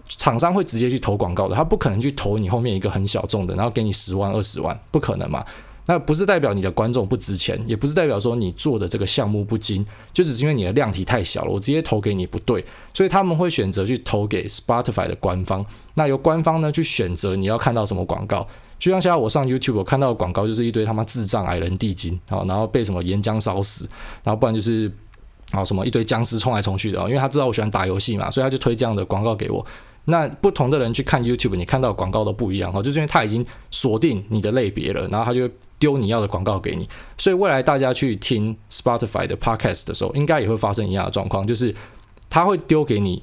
[0.05, 5.45] 厂商会直接去投广告的，他不可能去投你后面一个很小众的，然后给你十万二十万，不可能嘛。
[5.91, 15.65] 那不是代表你的观众不值钱，也不是代表说你做的这个项目不精，就只是因为你的量体太小了，我直接投给你不对，所以他们会选择去投给 Spotify 的官方。
[15.95, 18.47] 那由官方呢去选择你要看到什么广告，
[18.79, 23.85] 就像现在我上 YouTube 我看到的广告就是一堆他妈智障矮人地精啊，然后被什么岩浆烧死，
[24.23, 24.89] 然后不然就是
[25.51, 29.65] 啊什么一堆僵尸冲来冲去的，因为他知道我喜欢打游戏嘛，所以他就推这样的广告给我。
[30.05, 36.89] 那不同的人去看 YouTube，你看到广告都不一样哦，就是因为他已经锁定你的类别了，然后他就会丢你要的广告给你。
[37.17, 41.73] 所以未来大家去听 Spotify 的 Podcast 的时候，应该也会发生一样的状况，就是
[42.29, 43.21] 他会丢给你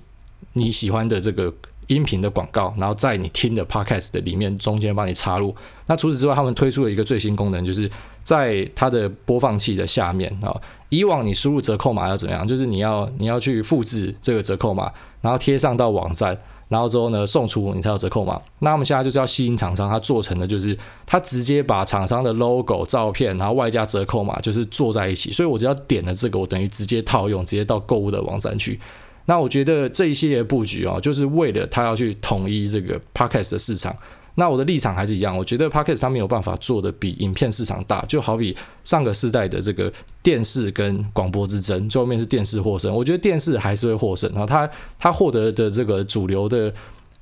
[0.52, 1.52] 你喜欢的这个
[1.88, 5.54] 音频的广告，然后在你听的 Podcast 的里面中间帮你插入。
[5.86, 7.90] 那除此之外，他们推出了一个最新功能，就是
[8.22, 10.54] 在它的播放器的下面啊。
[10.90, 12.46] 以往你输入折扣码要怎么样？
[12.46, 16.38] 就是你要你要去复制这个折扣码，然后贴上到网站。
[16.68, 18.40] 然后之后呢，送出你才有折扣嘛。
[18.58, 20.76] 那我们现在就是要吸引厂商，他做成的就是
[21.06, 25.32] 他直接把厂商的 logo、照片，然后外加折扣嘛，就是做在一起。
[25.32, 28.78] 所以我只要点了这个，我等于直接套用，直接到购物的网站去。
[29.26, 33.94] 那我觉得这一系列布局哦，就是为了他要去统一这个 podcast 的市场。
[34.38, 42.94] 那我的立场还是一样，我觉得 Podcast 它没有办法做的比影片市场大，就好比上个世代的这个电视跟广播之争，最后面是电视获胜。
[42.94, 46.72] 我觉得电视还是会获胜，然后它它获得的这个主流的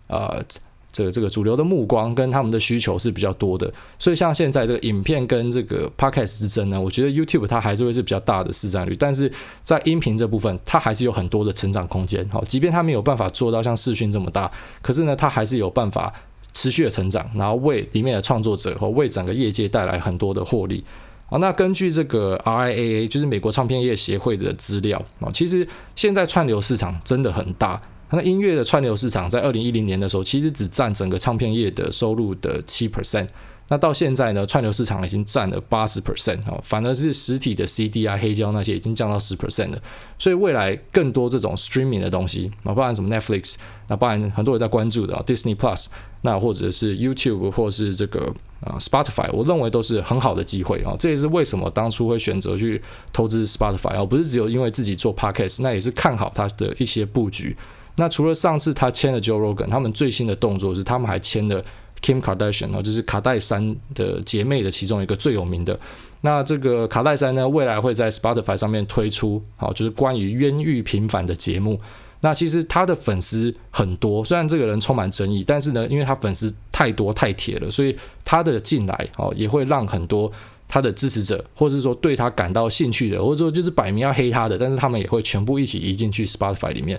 [0.08, 0.44] 呃
[0.92, 9.32] 这个这个主流的目光跟他们的需求是比较多的，所以像现在这个影片跟这个 Podcast 之争呢，我觉得 YouTube 它还是会是比较大的市占率，但是
[9.64, 12.28] 在音频这部分，它还是有很多的成长空间。
[12.28, 14.52] 好，即便它没有办法做到像视讯这么大，
[14.82, 16.12] 可是呢，它还是有办法。
[16.56, 20.82] 持续的成长，然后为里面的创作者和为整个业界带来很多的获利。
[21.28, 27.82] 啊，那根据这个 RIAA，就是美国唱片业协会的资料啊，其实现在串流市场真的很大。
[28.10, 33.28] 那音乐的串流市场在二零一零年的时候，其实只占整个唱片业的收入的七 percent。
[33.68, 39.82] 那到现在呢，串流市场已经占了八十 percent 哦，反而是实体的 CD 啊、黑胶那些已经降到十 percent 了。
[40.18, 43.56] 所以未来更多这种 streaming 的东西，那包含什么 Netflix，
[43.88, 45.86] 那包含很多人在关注的 Disney Plus，
[46.22, 50.94] 那或者是 YouTube 或是这个啊 Spotify，我认为都是很好的机会啊。
[50.96, 52.80] 这也是为什么当初会选择去
[53.12, 57.56] 投资 Spotify 啊，不是只有因为自己做 Podcast，那也是看好它的一些布局。
[57.96, 61.64] 那除了上次他签了 Joe Rogan，他们最新的动作是他们还签了。
[62.02, 65.78] Kim Kardashian 哦，就是卡戴珊的姐妹的其中一个最有名的。
[66.22, 71.80] 那这个卡戴珊呢，未来会在 Spotify 上面推出，好，就是关于冤狱平反的节目。
[72.22, 80.32] 那其实他的粉丝很多，虽然这个人充满争议，但是呢，因为他粉丝太多太铁了，所以他的进来哦，也会让很多
[80.66, 86.98] 他的支持者，或者是说对他感到兴趣的，或者说就是摆明要黑他的，但是他们也会全部一起移进去 Spotify 里面。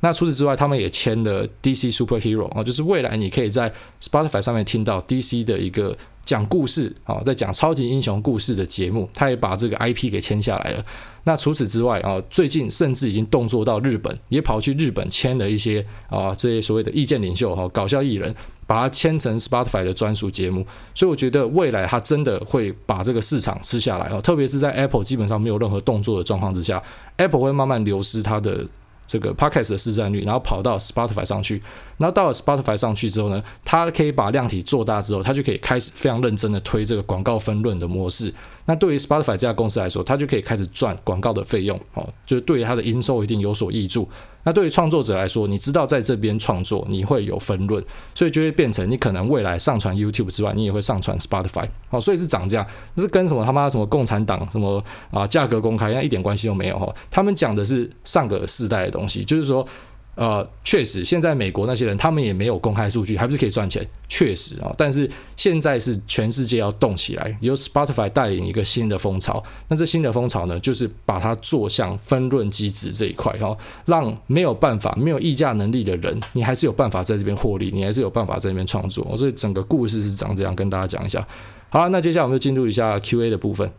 [0.00, 10.84] 那除此之外，他们也签了 DC Superhero 啊，就是未来你可以在 Spotify 上面听到 DC 的一个讲故事啊，在讲超级英雄故事的节目，他也把这个 IP 给签下来了。
[11.24, 18.32] 那除此之外啊，最近甚至已经动作到日本，也跑去日本签了一些啊这些所谓的意见领袖哈，搞笑艺人，
[18.68, 20.64] 把它签成 Spotify 的专属节目。
[20.94, 26.80] 所以我觉得未来他真的会把这个市场吃下来啊，特别是在 Apple 基本上没有任何动作的状况之下
[27.16, 28.64] ，Apple 会慢慢流失它的。
[29.08, 31.60] 这个 Podcast 的市占率，然后跑到 Spotify 上去，
[31.96, 38.32] 然后到了 Spotify 上去之后呢，它可以把量体做大之后，它就可以开始非常认真的推这个广告分论的模式。
[38.66, 44.06] 那对于 Spotify 这家公司来说，它就可以开始赚广告的费用，哦，就是对于它的营收一定有所益处。
[44.48, 47.84] 那对于创作者来说，你知道在这边创作你会有分论，
[48.14, 59.68] 所以就会变成你可能未来上传 YouTube 之外，你也会上传 Spotify，好，所以是涨价，是跟什么他妈什么共产党什么啊价格公开，那一点关系都没有哈，他们讲的是上个世代的东西，就是说。
[60.18, 63.86] 呃，确实，现在美国那些人他们也没有公开数据，还不是可以赚钱？
[64.08, 69.40] 确实啊，但是现在是全世界要动起来，由 Spotify 带领一个新的风潮。
[69.68, 79.16] 那这新的风潮呢，就是把它做向分润机制这一块，哈，让没有办法、没有议价能力的人，你还是有办法在这边获利，你还是有办法在这边创作。
[79.16, 81.24] 所以整个故事是长这样，跟大家讲一下。
[81.68, 83.70] 好了，那接下来我们就进入一下 Q&A 的部分。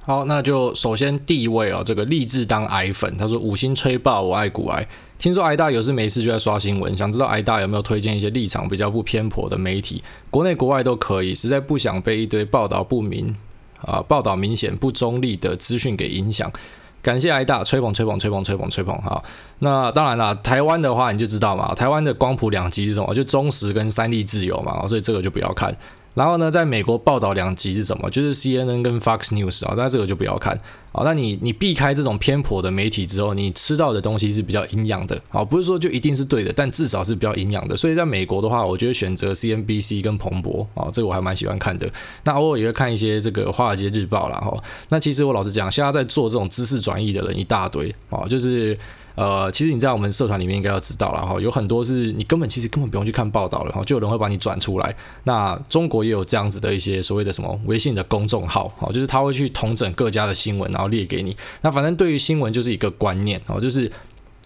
[0.00, 4.84] 好，那就首先第一位哦，这个立志当癌粉，他说五星吹爆，我爱股癌。
[5.24, 13.34] 听说癌大有事没事就在刷新闻，想知道癌大有没有推荐一些立场比较不偏颇的媒体，国内国外都可以，实在不想被一堆报道不明
[13.80, 16.52] 啊，报道明显不中立的资讯给影响。
[17.00, 19.24] 感谢癌大吹捧吹捧吹捧吹捧吹捧哈。
[19.60, 23.14] 那当然啦，台湾的话你就知道嘛，台湾的光谱两极是什么？
[23.14, 25.74] 就中时跟三立自由嘛，所以这个就不要看。
[26.14, 28.08] 然后呢，在美国报道两极是什么？
[28.08, 30.56] 就是 CNN 跟 Fox News 啊，那这个就不要看
[30.92, 31.02] 啊。
[31.04, 37.76] 那你你避开这种偏颇的媒体之后，你吃到的东西是比较营养的啊，不是说就一定是对的，但至少是比较营养的。
[37.76, 41.90] 所以在美国的话，我觉得选择 CNBC 跟彭博啊，这个我还蛮喜欢看的。
[42.22, 44.38] 那偶尔也会看一些这个华尔街日报啦。
[44.38, 44.56] 哈。
[44.90, 48.78] 那其实我老实讲，现在在做这种知识转译的人一大堆啊，就是。
[49.14, 54.96] 呃，其实你在我们社团里面应该要知道了哈，有很多是你根本其实根本不用去看报道了哈，就有人会把你转出来。
[55.22, 61.36] 那中国也有这样子的一些所谓的什么微信的公众号，哈，就是他会去统整各家的新闻，然后列给你。
[61.60, 63.90] 那反正对于新闻就是一个观念哦，就是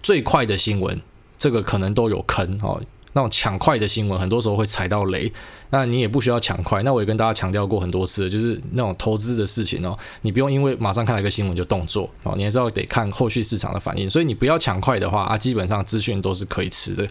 [0.03, 1.01] 最快的新闻，
[1.39, 2.81] 这个可能都有坑哦。
[3.19, 5.33] 那种抢快的新闻，很多时候会踩到雷。
[5.71, 6.85] 那你也不需要抢快。
[6.85, 14.09] 那我也跟大家强调过很多次，就是那种投资的事情哦，你不用因为马上看到一个新闻就动作哦，你还是要得看后续市场的反应。
[14.09, 17.09] 所以你不要抢快的话啊，基本上资讯都是可以吃的。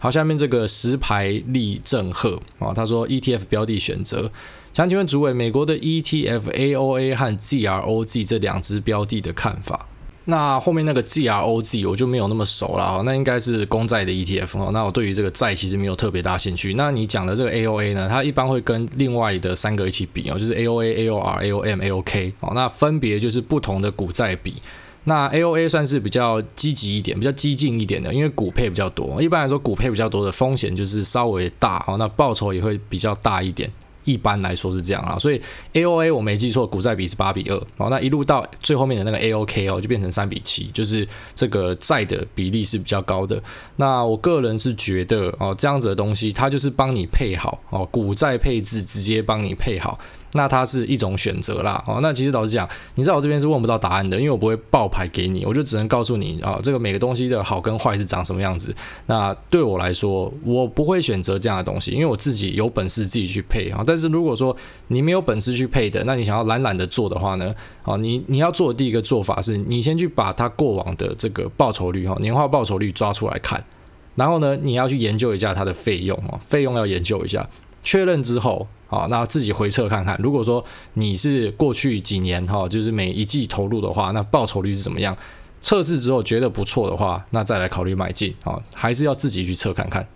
[0.00, 4.28] 好，下面这个石牌立正贺啊，他说 ETF 标的选择，
[4.74, 9.86] 想请问主委，美国的 ETF AOA 和 ZROG 这两只标的的看法？
[10.26, 14.70] 那后面那个 GROG 我就没有那么熟了，那应该是公债的 ETF 哦。
[14.72, 16.74] 那我对于这个债其实没有特别大兴趣。
[16.74, 22.52] 那你讲的这个 AOA 呢，它一般会跟另外的三个一起比哦，就是 AOA、AOR、AOM、AOK 哦。
[22.54, 24.54] 那分别就是不同的股债比。
[25.06, 29.22] 那 AOA 算是比较积极一点、比较激进一点的，因为股配比较多。
[29.22, 33.70] 一般来说，股配比较多的风险就是稍微大哦，那报酬也会比较大一点。
[34.04, 35.40] 一般来说是这样啊，所以
[35.72, 43.42] AOA 我没记错，股债比是八比二，哦，那一路到最后面的那个 AOK 哦，就变成三比七，就是这个债的比例是比较高的。
[43.76, 49.98] 那我个人是觉得哦，这样子的东西它就是帮你配好哦，股债配置直接帮你配好。
[50.36, 58.74] 那它是一种选择啦，哦，那其实老实讲，你在我这边是问不到答案的，因为我不会报牌给你，我就只能告诉你啊，这个每个东西的好跟坏是长什么样子。
[59.06, 63.84] 那对我来说，我不会选择这样的东西，因为我自己有本事自己去配啊。
[63.86, 64.54] 但是如果说
[64.88, 73.64] 你没有本事去配的，那你想要懒懒的做的话呢，啊，你你要做的第一个做法是，你先去把它过往的这个报酬率哈，年化报酬率抓出来看，
[74.16, 77.48] 然后呢，你要去研究一下它的费用哦，费用要研究一下，
[77.84, 78.66] 确认之后。
[78.94, 80.18] 啊，那自己回测看看。
[80.22, 85.16] 如果说你是过去几年哈，就是每一季投入的话，那报酬率是怎么样？
[85.60, 90.06] 测试之后觉得不错的话，那再来考虑买进啊，还是要自己去测看看。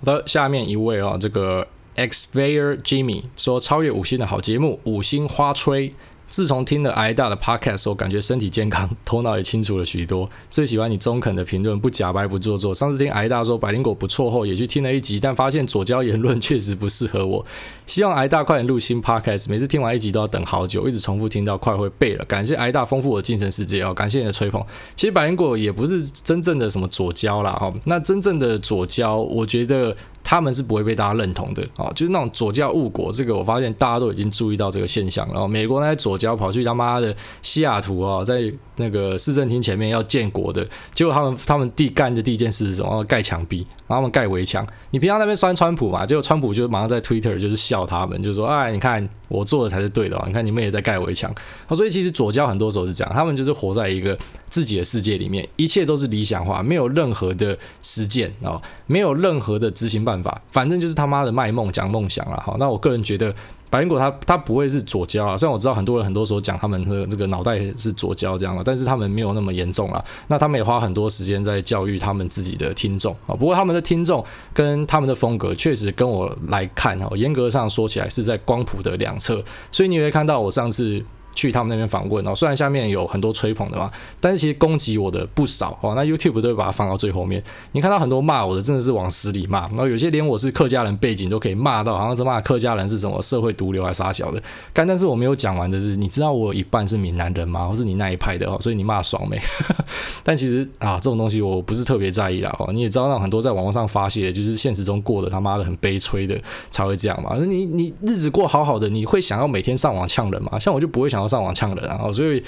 [0.00, 5.94] 好的，下面一位啊，这个 Xavier Jimmy 说超越五星的好节目，五星花吹。
[6.34, 10.28] 自从听了癌大的 podcast 后，感觉身体健康，头脑也清楚了许多。
[10.50, 12.74] 最喜欢你中肯的评论，不假白不做作。
[12.74, 17.46] 上次听癌大说百灵果不错后，也去听了一集，但发现左胶言论确实不适合我。
[17.86, 22.24] 希望癌大快点录新 podcast，每次听完一集都要等好久，一直重复听到快会背了。
[22.24, 24.60] 感谢癌大丰富我的精神世界哦，感谢你的吹捧。
[24.96, 29.96] 其实百灵果也不是真正的什么左胶啦哈，那真正的左胶，我觉得。
[30.24, 35.28] 他们是不会被大家认同的啊，就是那种左教误国，这个我发现大家都已经注意到这个现象。
[35.28, 43.02] 然后美国那些左教跑去他妈的西雅图啊，在那个市政厅前面要建国的，结果他们他们第干的第一件事是什么？
[43.04, 44.66] 盖墙壁，然后他们盖围墙。
[44.90, 51.32] 你平常那边酸川普嘛，结果川普就马上在 Twitter 就是笑他们，就说：“哎，你看我做的才是对的，你看你们也在盖围墙。”
[51.70, 54.16] 所以其实左交很多时候是这样，他们就是活在一个
[54.48, 62.42] 自己的世界里面，一切都是理想化，没有任何的实践啊，没有任何的执行办法，反正就是他妈的卖梦讲梦想了。
[62.44, 63.34] 好，那我个人觉得。
[63.74, 70.00] 百灵果他他不会是左交啊，虽然我知道很多人很多时候讲他们的这个脑袋是左交这样了，但是他们没有那么严重啊。
[70.28, 73.34] 那他们也花很多时间在教育他们自己的听众啊。
[73.34, 81.04] 不过他们的听众跟他们的风格确实跟我来看哦，严格上说起来是在光谱的两侧，所以你会看到我上次。
[81.34, 85.94] 去他们那边访问哦，虽然下面有很多吹捧的嘛，但是其实攻击我的不少哦。
[85.94, 87.42] 那 YouTube 都会把它放到最后面，
[87.72, 89.68] 你看到很多骂我的，真的是往死里骂。
[89.68, 94.42] 然后有些连我是客家人背景都可以骂到，好像是骂客家人是什么社会毒瘤还是啥小的。
[94.72, 97.66] 但但是我没有讲完的是，你知道我有一半是闽南人吗？
[97.66, 98.56] 或是你那一派的哦？
[98.60, 99.40] 所以你骂爽没？
[100.22, 102.54] 但其实啊，这种东西我不是特别在意啦。
[102.58, 107.36] 哦，你也知道，那很多在网络上发泄，就是现实中过得他妈的很悲催的才会这样嘛。
[107.44, 110.58] 你你日子过好好的，你会想要每天上网呛人吗？
[110.58, 111.98] 像我就不会想要上网呛人啊。
[112.04, 112.42] 哦，所以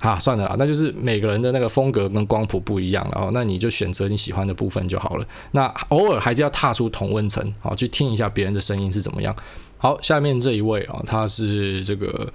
[0.00, 5.26] 啊，算了啦，那就是每个人的那个风格跟光谱不一样，然后那你就选择你喜欢的部分就好了。
[5.52, 9.34] 那偶尔还是要踏出同温层，好，去听一下别人的声音是怎么样。
[9.78, 12.32] 好，下面这一位啊，他是这个。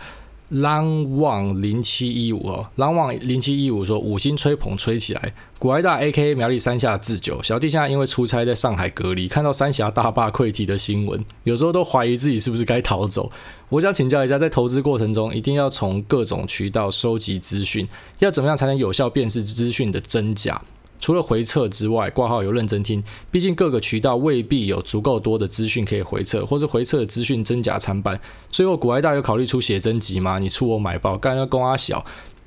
[0.52, 7.42] Long 旺零七一五哦，Long 旺零七一五说五星吹捧吹起来，古埃大 AKA 苗栗三下自救。
[7.42, 13.32] 小弟现在因为出差在上海隔离，看到三峡大坝溃堤的新闻，有时候都怀疑自己是不是该逃走。
[13.70, 17.88] 我想请教一下，在投资过程中，一定要从各种渠道收集资讯，
[18.20, 20.62] 要怎么样才能有效辨识资讯的真假？
[21.00, 28.20] 除了回测之外，挂号有认真听，毕竟各个渠道未必有足够多的资讯可以回测，或是回测的资讯真假参半。
[28.50, 30.40] 最后，股癌大有考虑出写真集吗？
[30.40, 32.06] 你出我买爆，干那公阿小。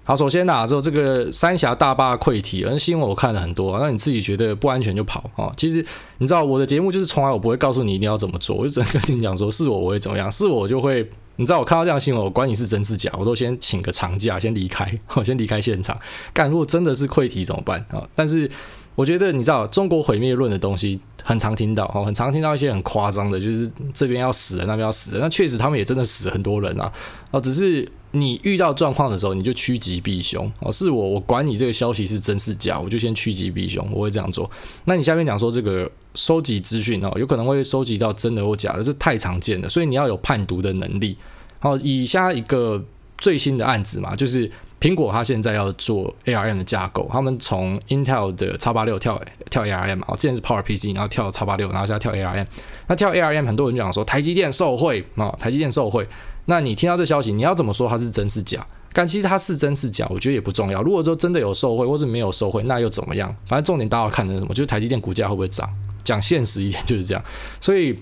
[0.09, 5.53] 好，首先呐，就这个三峡大坝溃堤，新闻我看了很多，那你自己觉得不安全就跑啊。
[5.55, 5.85] 其实
[6.17, 11.07] 你知道我的节目就是从来我不会告诉你一定要怎么做，我就只能跟你讲说，是我我会怎么样，是我就会。
[11.37, 15.97] 你知道我看到这样新闻，我管你是真是假，我都先请个长假，先离开， 我先离开现场。
[16.33, 18.03] 干，如果真的是溃堤怎么办啊？
[18.15, 18.51] 但是
[18.99, 25.21] 我觉得你知道，中国毁灭论的东西很常听到，哦，很常听到一些很夸张的，就是这边要死人，那边要死人。
[25.21, 26.93] 那确实他们也真的死很多人啊。
[27.31, 30.53] 哦，只是你遇到状况的时候，你就趋吉避凶。
[30.59, 34.51] 哦，是我，我管你这个消息是真是假，我就先趋吉避凶，我会这样做。
[34.87, 41.17] 那你下面讲说这个收集资讯哦，有可能会收集到真的或假的，这太常见了，所以你要有判读的能力。
[41.61, 42.85] 好，以下一个
[43.19, 52.47] 最新的案子嘛，就是苹果它现在要做 ARM 的架构，他们从 Intel 的 X86 跳跳 ARM 嘛，之前是 PowerPC，然后跳 X86，然后现在跳 ARM。
[52.87, 56.07] 那跳 ARM，很多人讲说台积电受惠啊，台积电受惠。
[56.45, 58.65] 那你听到这消息，你要怎么说它是真是假？
[58.93, 60.81] 但其实它是真是假，我觉得也不重要。
[60.83, 63.35] 如果说真的有受惠，或是没有受惠，那又怎么样？
[63.47, 64.55] 反正重点大家要看的是什么？
[64.55, 65.69] 就是台积电股价会不会涨？
[66.05, 67.25] 讲现实一点就是这样。
[67.61, 67.99] 所以。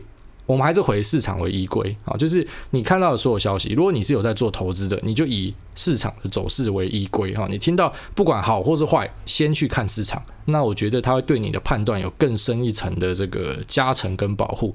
[0.47, 7.49] 我们还是回市场为依归啊，就是你看到的所有消息，如果你是有在做投资的，你就以市场的走势为依归哈。
[7.51, 14.75] 你听到不管好或是坏，先去看市场，那我觉得它会对你的判断有更深一层的这个加成跟保护。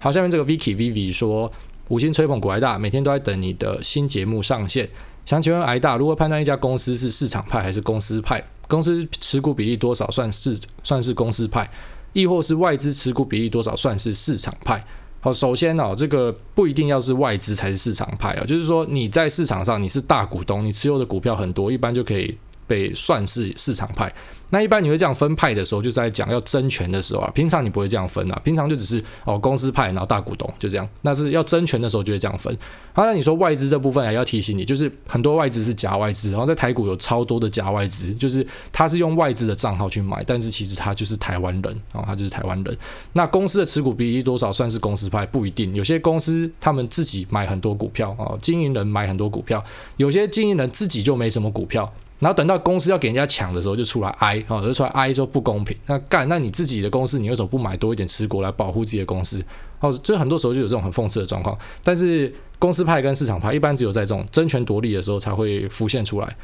[0.00, 1.50] 好，下面这个 Vicky Vivi 说，
[1.86, 4.90] 五星吹捧股癌大，每天都在等你的新节目上线。
[5.24, 8.44] 想请问癌大，如何判断一家公司是市场派还是公司派？
[8.66, 11.70] 公司持股比例多少算是算是公司派？
[12.12, 14.84] 亦或是外资持股比例多少算是市场派？
[15.24, 24.12] 好，首先哦，这个不一定要是外资才是市场派啊，就是说你在市场上你是大股东，你持有的股票很多，一般就可以被算是市场派。
[24.54, 27.30] 那一般你会这样分派的时候，就在讲要争权的时候啊。
[27.34, 30.86] 平常你不会这样分啊，平常就只是哦公司派，然后大股东就这样。
[31.00, 32.54] 那是要争权的时候就会这样分。
[32.92, 42.76] 好，那你说外资这部分还要提醒你，就是很多外资是假外资，然后在台股有超多的假外资，就是他是用外资的账号去买，但是其实他就是台湾人哦，他就是台湾人。
[43.14, 45.24] 那公司的持股比例多少算是公司派？
[45.24, 49.64] 不一定，有些公司他们自己买很多股票哦，经营人买很多股票，
[49.96, 51.90] 有些经营人自己就没什么股票。
[52.22, 55.76] 然后等到公司要给人家抢的时候，就出来挨啊，就出来挨说不公平。
[55.86, 59.44] 那干，那你自己的公司，你为什么不买多一点持股来保护自己的公司？
[59.80, 61.58] 哦，就很多时候就有这种很讽刺的状况。
[61.82, 66.36] 但是公司派跟市场派一般只有在这种争权夺利的时候才会浮现出来。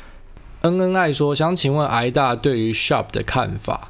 [0.62, 3.88] 恩恩爱说，想请问癌大对于 Sharp 的看法？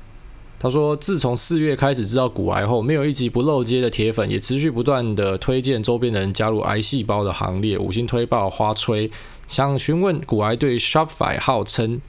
[0.59, 9.11] 他说，自从四月开始知道股癌后，没有一集不漏接的铁粉，也持续不断的推荐周边的人加入癌细胞的行列，五星推爆花吹。
[9.49, 12.01] 想询问古埃对 Shopify 号称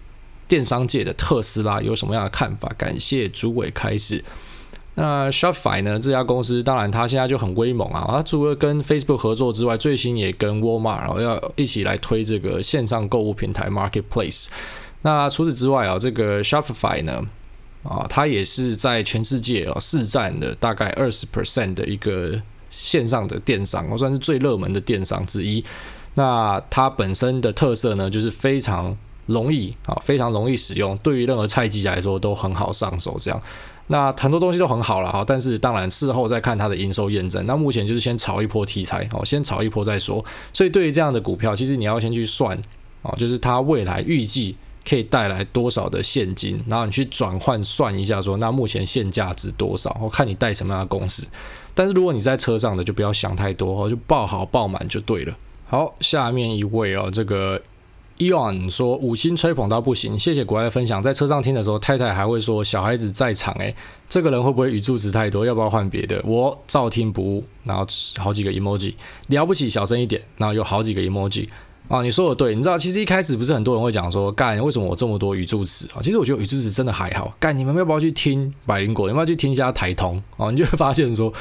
[0.48, 2.72] 电商界的特斯拉有什么样的看法？
[2.78, 4.24] 感谢诸位开始。
[4.96, 5.98] 那 Shopify 呢？
[5.98, 8.06] 这家公司当然它现在就很威猛啊！
[8.10, 14.48] 它除了跟 Facebook 合作之外，最新也跟 Walmart 然后要一起来推这个线上购物平台 Marketplace。
[15.04, 17.22] 那除此之外啊，这个 Shopify 呢，
[17.84, 25.64] 啊，它也是在全世界啊市占了大概二十 percent 的一个线上的电商，我算是最热门的电商之一。
[26.16, 28.97] 那它本身的特色呢，就是非常
[29.28, 33.16] 容易啊，非常容易使用，对于任何菜鸡来说都很好上手。
[33.20, 33.41] 这样，
[33.88, 37.45] 那很多东西都很好了哈，但是当然事后再看它的营收验证。
[37.45, 40.24] 那目前就是先炒一波题材哦，先炒一波再说。
[40.51, 42.60] 所以对于这样的股票，其实你要先去算
[43.03, 44.57] 哦，就是它未来预计
[44.88, 49.95] 可以带来多少的现金，然后你去转换算一下说，那目前现价值多少？
[50.01, 51.28] 我看你带什么样的公司。
[51.76, 55.34] 但是如果你在车上的，就不要想太多哦，就抱好抱满就对了。
[55.72, 57.61] 好，下面一位哦，这个
[58.17, 61.01] Eon 说五星吹捧到不行，谢谢国外的分享。
[61.01, 63.76] 在车上听的时候，太太还会说小孩子在场，诶，
[64.09, 65.45] 这个人会不会语助词太多？
[65.45, 66.20] 要不要换别的？
[66.26, 67.43] 我照听不误。
[67.63, 67.86] 然后
[68.17, 68.95] 好几个 emoji，
[69.28, 70.20] 了不起，小声一点。
[70.38, 71.47] 然后有好几个 emoji
[71.88, 76.01] 啊，你说的对，你知道其实一开始不是很多人会讲说，干为什么我这么多语助词啊？
[76.01, 77.32] 其实我觉得语助词真的还好。
[77.39, 79.07] 干你们要不要去听百灵果？
[79.07, 80.49] 要不要去听一下台通啊？
[80.49, 81.32] 你就会发现说。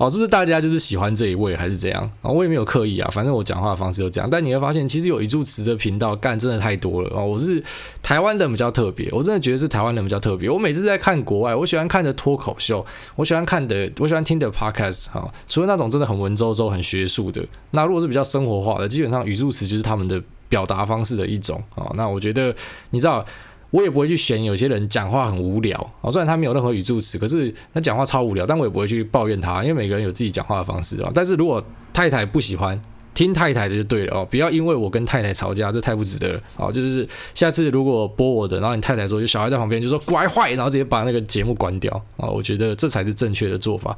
[0.00, 2.10] 哦，是不是大家就是喜欢这一位，还是怎样？
[2.22, 4.30] 啊、我也没有刻意啊，反正我讲话的方式就这样。
[4.30, 7.22] 但你会发现，其实有语助词的频道干真的太多了哦。
[7.22, 7.62] 我是
[8.02, 10.48] 台湾人比较特别，我真的觉得是台湾人比较特别。
[10.48, 12.82] 我每次在看国外，我喜欢看的脱口秀，
[13.14, 21.92] 我喜欢看的，我喜欢听的 podcast 哈、哦，除了那种真的很文绉绉、很学术的，那如果是比较生活化的，基本上语助词就是他们的表达方式的一种啊、哦。
[21.94, 22.56] 那我觉得，
[22.88, 23.22] 你知道。
[23.70, 31.10] 我也不会去嫌有些人讲话很无聊啊，虽然他没有任何语助词，可是他讲话超无聊，但我也不会去抱怨他，因为每个人有自己讲话的方式啊。
[31.14, 31.62] 但是如果
[31.92, 32.80] 太太不喜欢
[33.14, 36.70] 听太太的就对了哦，不要因为我跟太太吵架，这太不值得了啊。
[36.70, 43.96] 就是下次如果播我的，然后你太太说有小孩在旁边，就说乖坏，然后直接把那个节目关掉啊，我觉得这才是正确的做法。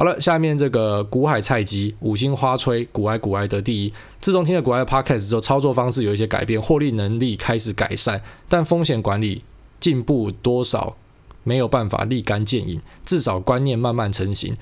[0.00, 3.92] 好了，下面这个股海菜鸡五星花吹，股癌股癌得第一。
[4.18, 9.44] 自从听了股癌的 Podcast 之后，操作方式有一些改变，获利能力开始改善，但风险管理
[9.78, 10.96] 进步多少
[11.44, 14.56] 没有办法立竿见影，至少观念慢慢成型。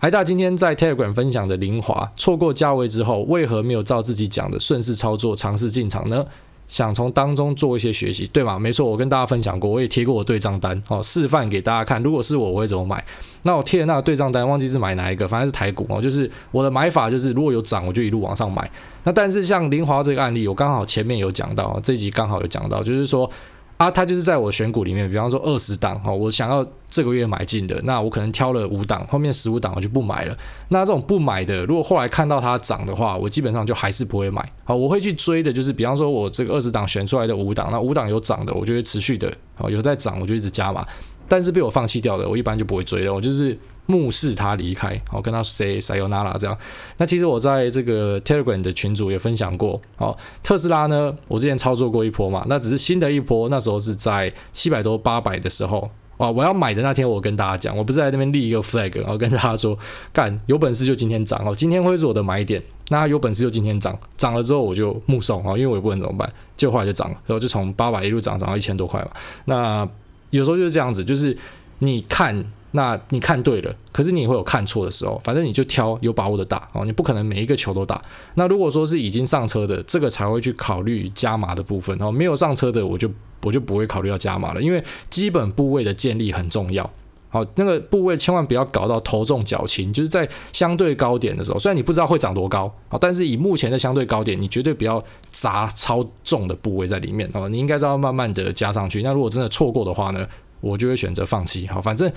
[0.00, 6.26] 癌大今天在 Telegram 分享的凌华，错过价位之后，为何没有照自己讲的顺势操作，尝试进场呢？
[6.72, 8.58] 想从当中做一些学习，对吗？
[8.58, 12.02] 没错，我跟大家分享过，我也贴过我对账单，哦，示范给大家看。
[12.02, 13.04] 如果是我，我会怎么买？
[13.42, 16.00] 那我贴的那个对账单，忘记是买哪一个，反正是台股哦。
[16.00, 18.70] 就是我的买法就是，如果有涨，我就一路往上买。
[19.04, 23.30] 那但是像林华这个案例，我刚好前面有讲到，这集刚好有讲到，就是说。
[23.76, 30.38] 啊，它就是在我选股里面，比方说二十档哈，我想要这个月买进的，那我可能挑了五档，后面十五档我就不买了。
[30.68, 34.52] 那这种不买的，如果后来看到它涨的话，我基本上就还是不会买。
[34.62, 40.86] 好，我会去追的，就是比方说我这个二十档选出来的五档，那五档有涨的，我就会持续的，好，有在涨我就一直加码。
[41.26, 43.58] 但是被我放弃掉的，我一般就不会追了，我就是。
[43.86, 46.56] 目视他离开，好，跟他 say sayonara 这样。
[46.98, 59.76] 那其实我在这个 Telegram 的群组也分享过，哦，特斯拉呢，我之前操作过一波嘛，那只是新的一波，那时候是在七百多八百的时候，啊，我要买的那天，我跟大家讲，我不是在那边立一个 flag，然后跟大家说，
[60.12, 69.08] 干，有本事就今天涨哦，今天会是我的买点，那有本事就今天涨，涨了之后我就目送啊，因为我也不能怎么办，结果后来就涨了，然后就从八百一路涨涨到一千多块嘛。
[69.46, 69.88] 那
[70.30, 71.36] 有时候就是这样子，就是
[71.80, 72.44] 你看。
[72.74, 78.00] 那你看对了，可是你也会有看错的时候，反正你就挑有把握的打哦，你不可能每一个球都打。
[78.34, 82.10] 那如果说是已经上车的，这个才会去考虑加码的部分哦。
[82.10, 83.10] 没有上车的，我就
[83.42, 86.90] 我就不会考虑要加码了，因为基本部位的建立很重要。
[87.28, 97.48] 好，那个部位千万不要搞到头重脚轻，就是在相对高点的时候，虽然你不知道会涨多高，好，但是以目前的相对高点，你绝对不要砸超重的部位在里面哦。
[97.50, 99.02] 你应该是要慢慢的加上去。
[99.02, 100.26] 那如果真的错过的话呢，
[100.60, 101.66] 我就会选择放弃。
[101.66, 102.10] 好，反正。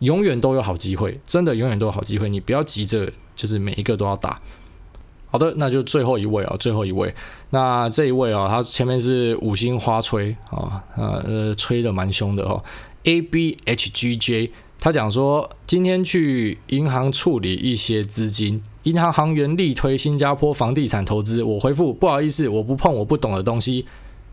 [0.00, 4.40] 永远都有好机会，真的永远都有好机会，你不要急着，就是每一个都要打。
[5.32, 7.14] 好的，那就最后一位啊，最后一位。
[7.50, 12.62] 那这一位啊，他前面是五星花吹啊，呃呃，吹得蛮凶的哦。
[13.04, 23.86] A B H G J，他讲说今天去银行处理一些资金，银行行员力推新加坡房地产投资，我回复不好意思，我不碰我不懂的东西。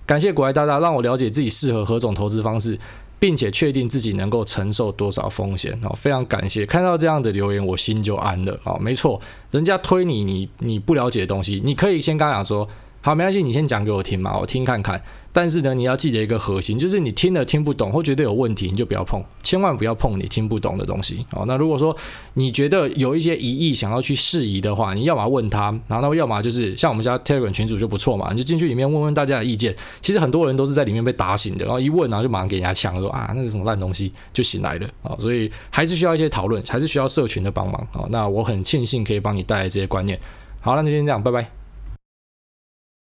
[0.07, 2.79] 感谢股癌大大让我了解自己适合何种投资方式。
[3.19, 8.77] 并且确定自己能够承受多少风险哦，非常感谢看到这样的留言，我心就安了啊。
[8.79, 9.19] 没错，
[9.51, 12.67] 人家推你，你你不了解的东西，你可以先跟他讲说。
[12.99, 15.01] 好，没关系，你先讲给我听嘛，我听看看。
[15.37, 21.23] 但是呢，你要记得一个核心，就是你听了听不懂或觉得有问题，你就不要碰，千万不要碰你听不懂的东西。
[21.31, 21.95] 哦，那如果说
[22.33, 29.75] 你觉得有一些疑义想要去释疑的话，你要么问他，然后要么就是像我们家 Telegram 群组就不错嘛，你就进去里面问问大家的意见。
[30.01, 35.15] 其实很多人都是在里面被打醒的，然后一问，然后就马上给人家呛说啊，那个什么烂东西就醒来了啊。
[35.19, 38.07] 所以还是需要一些讨论，还是需要社群的帮忙啊。
[38.09, 40.19] 那我很庆幸可以帮你带来这些观念。
[40.61, 41.56] 好，那就先这样，拜拜。